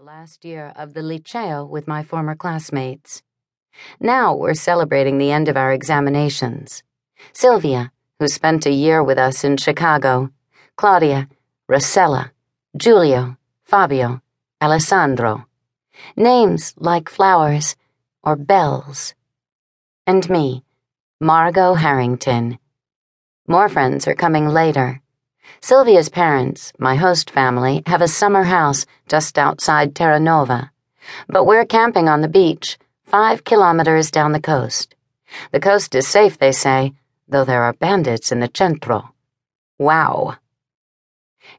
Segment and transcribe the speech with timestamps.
[0.00, 3.22] the last year of the Liceo with my former classmates.
[4.00, 6.82] Now we're celebrating the end of our examinations.
[7.34, 10.30] Sylvia, who spent a year with us in Chicago,
[10.76, 11.28] Claudia,
[11.70, 12.30] Rossella,
[12.74, 14.22] Giulio, Fabio,
[14.62, 15.46] Alessandro.
[16.16, 17.76] Names like flowers
[18.22, 19.14] or bells.
[20.06, 20.64] And me,
[21.20, 22.58] Margot Harrington.
[23.46, 24.99] More friends are coming later.
[25.60, 30.70] Sylvia's parents, my host family, have a summer house just outside Terra Nova.
[31.28, 34.94] But we're camping on the beach, five kilometers down the coast.
[35.52, 36.92] The coast is safe, they say,
[37.28, 39.14] though there are bandits in the centro.
[39.78, 40.36] Wow.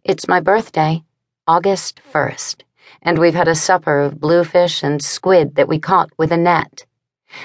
[0.03, 1.03] It's my birthday,
[1.47, 2.63] August 1st,
[3.01, 6.85] and we've had a supper of bluefish and squid that we caught with a net.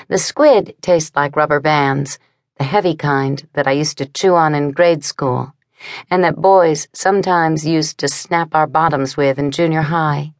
[0.09, 2.19] The squid taste like rubber bands,
[2.59, 5.52] the heavy kind that I used to chew on in grade school
[6.11, 10.33] and that boys sometimes used to snap our bottoms with in junior high.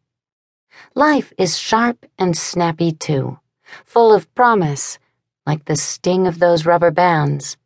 [0.95, 3.39] Life is sharp and snappy, too,
[3.85, 4.99] full of promise,
[5.47, 7.57] like the sting of those rubber bands.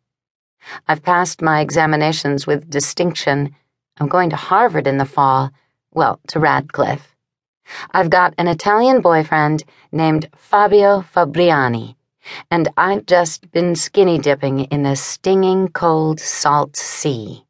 [0.87, 3.55] I've passed my examinations with distinction.
[3.99, 5.51] I'm going to Harvard in the fall,
[5.93, 7.17] well, to Radcliffe.
[7.93, 11.95] I've got an Italian boyfriend named Fabio Fabriani,
[12.51, 17.45] and I've just been skinny dipping in the stinging cold salt sea.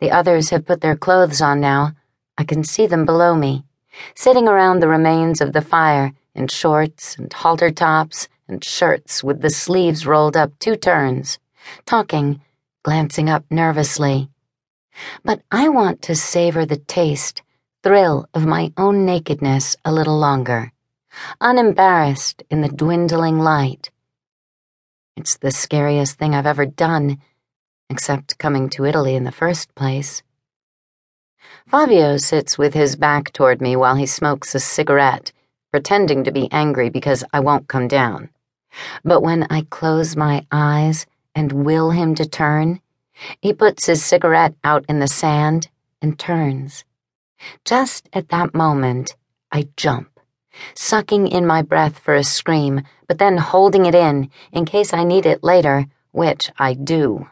[0.00, 1.92] The others have put their clothes on now.
[2.36, 3.64] I can see them below me,
[4.14, 9.40] sitting around the remains of the fire in shorts and halter tops and shirts with
[9.40, 11.38] the sleeves rolled up two turns,
[11.86, 12.40] talking,
[12.82, 14.28] glancing up nervously.
[15.24, 17.42] But I want to savor the taste,
[17.82, 20.72] thrill of my own nakedness a little longer,
[21.40, 23.90] unembarrassed in the dwindling light.
[25.16, 27.18] It's the scariest thing I've ever done
[27.90, 30.22] except coming to Italy in the first place.
[31.66, 35.32] Fabio sits with his back toward me while he smokes a cigarette,
[35.70, 38.30] pretending to be angry because I won't come down.
[39.04, 42.80] But when I close my eyes and will him to turn,
[43.40, 45.68] he puts his cigarette out in the sand
[46.02, 46.84] and turns.
[47.64, 49.16] Just at that moment,
[49.52, 50.20] I jump,
[50.74, 55.04] sucking in my breath for a scream, but then holding it in in case I
[55.04, 57.28] need it later, which I do.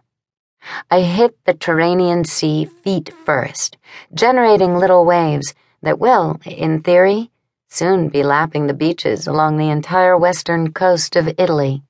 [0.91, 3.77] I hit the Tyrrhenian Sea feet first,
[4.15, 7.31] generating little waves that will, in theory,
[7.69, 11.83] soon be lapping the beaches along the entire western coast of Italy,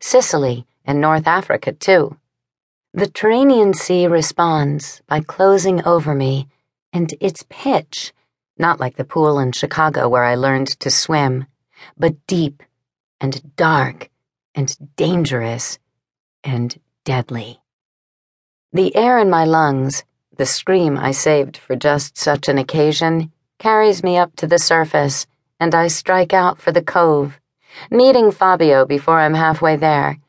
[0.00, 2.16] Sicily, and North Africa, too.
[2.92, 6.48] The Tyrrhenian Sea responds by closing over me,
[6.92, 8.12] and it's pitch,
[8.58, 11.46] not like the pool in Chicago where I learned to swim,
[11.96, 12.62] but deep
[13.20, 14.10] and dark
[14.54, 15.78] and dangerous
[16.42, 17.59] and deadly.
[18.72, 20.04] The air in my lungs,
[20.36, 25.26] the scream I saved for just such an occasion, carries me up to the surface,
[25.58, 27.40] and I strike out for the cove,
[27.90, 30.20] meeting Fabio before I'm halfway there,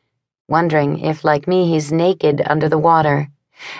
[0.48, 3.28] wondering if, like me, he's naked under the water,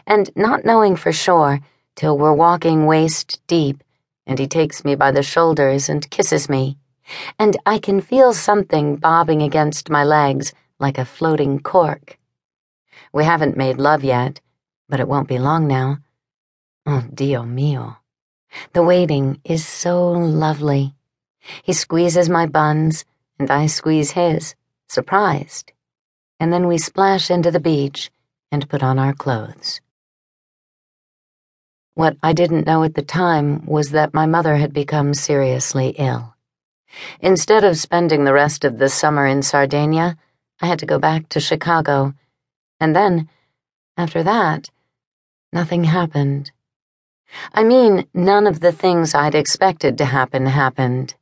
[0.07, 1.59] and not knowing for sure
[1.97, 3.83] till we're walking waist deep,
[4.29, 6.79] and he takes me by the shoulders and kisses me,
[7.37, 12.17] and I can feel something bobbing against my legs like a floating cork.
[13.13, 14.41] We haven't made love yet
[14.89, 15.99] but it won't be long now.
[16.87, 17.97] Oh, Dio mio.
[18.73, 20.95] The waiting is so lovely.
[21.63, 23.05] He squeezes my buns,
[23.39, 24.55] and I squeeze his,
[24.89, 25.73] surprised.
[26.39, 28.11] And then we splash into the beach
[28.51, 29.81] and put on our clothes.
[31.95, 36.35] What I didn't know at the time was that my mother had become seriously ill.
[37.21, 40.17] Instead of spending the rest of the summer in Sardinia,
[40.61, 42.15] I had to go back to Chicago.
[42.81, 43.29] And then,
[43.97, 44.71] after that,
[45.55, 46.51] Nothing happened.
[47.53, 51.15] I mean, none of the things I'd expected to happen happened.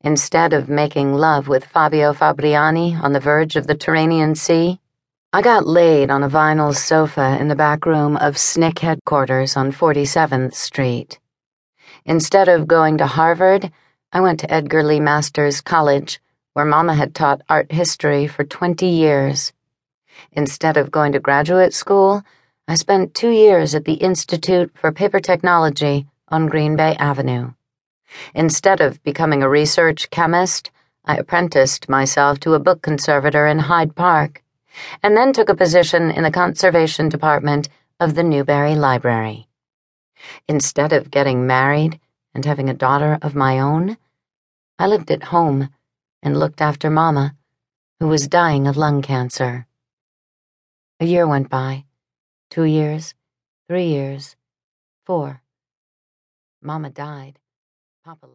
[0.00, 4.80] Instead of making love with Fabio Fabriani on the verge of the Tyrrhenian Sea,
[5.32, 9.70] I got laid on a vinyl sofa in the back room of SNCC headquarters on
[9.70, 11.20] 47th Street.
[12.04, 13.70] Instead of going to Harvard,
[14.12, 16.20] I went to Edgar Lee Masters College,
[16.54, 19.52] where Mama had taught art history for 20 years.
[20.32, 22.22] Instead of going to graduate school,
[22.68, 27.52] I spent two years at the Institute for Paper Technology on Green Bay Avenue.
[28.34, 30.70] Instead of becoming a research chemist,
[31.04, 34.42] I apprenticed myself to a book conservator in Hyde Park,
[35.02, 37.68] and then took a position in the conservation department
[37.98, 39.48] of the Newberry Library.
[40.48, 41.98] Instead of getting married
[42.34, 43.96] and having a daughter of my own,
[44.78, 45.68] I lived at home
[46.22, 47.34] and looked after Mama,
[47.98, 49.66] who was dying of lung cancer.
[51.02, 51.84] A year went by.
[52.48, 53.14] Two years,
[53.66, 54.36] three years,
[55.04, 55.42] four.
[56.62, 57.40] Mama died.
[58.04, 58.30] Papa lost.